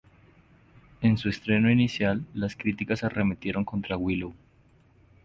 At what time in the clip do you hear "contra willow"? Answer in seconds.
3.63-4.33